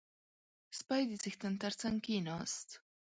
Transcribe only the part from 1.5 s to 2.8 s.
تر څنګ کښېناست.